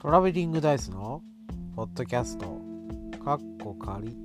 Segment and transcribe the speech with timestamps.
[0.00, 1.20] トラベリングダイスの
[1.76, 2.46] ポッドキャスト、
[3.22, 4.16] かっこ仮。